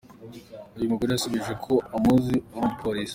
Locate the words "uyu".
0.75-0.91